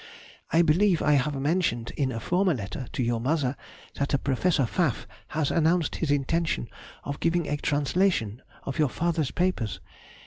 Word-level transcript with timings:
I 0.51 0.63
believe 0.63 1.03
I 1.03 1.11
have 1.11 1.39
mentioned 1.39 1.91
in 1.95 2.11
a 2.11 2.19
former 2.19 2.55
letter 2.55 2.87
to 2.91 3.03
your 3.03 3.21
mother 3.21 3.55
that 3.99 4.15
a 4.15 4.17
Professor 4.17 4.65
Pfaff 4.65 5.05
has 5.27 5.51
announced 5.51 5.97
his 5.97 6.09
intention 6.09 6.69
of 7.03 7.19
giving 7.19 7.47
a 7.47 7.55
translation 7.57 8.41
of 8.63 8.79
your 8.79 8.89
father's 8.89 9.29
papers. 9.29 9.79